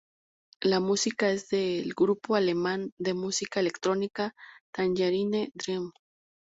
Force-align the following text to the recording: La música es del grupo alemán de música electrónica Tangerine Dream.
La 0.61 0.79
música 0.79 1.29
es 1.29 1.49
del 1.49 1.93
grupo 1.93 2.33
alemán 2.33 2.91
de 2.97 3.13
música 3.13 3.59
electrónica 3.59 4.33
Tangerine 4.73 5.51
Dream. 5.53 5.91